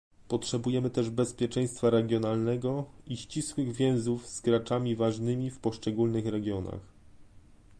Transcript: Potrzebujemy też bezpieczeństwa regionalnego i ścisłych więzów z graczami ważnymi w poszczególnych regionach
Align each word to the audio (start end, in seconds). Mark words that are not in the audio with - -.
Potrzebujemy 0.27 0.89
też 0.89 1.09
bezpieczeństwa 1.09 1.89
regionalnego 1.89 2.85
i 3.07 3.17
ścisłych 3.17 3.71
więzów 3.73 4.27
z 4.27 4.41
graczami 4.41 4.95
ważnymi 4.95 5.51
w 5.51 5.59
poszczególnych 5.59 6.25
regionach 6.27 6.79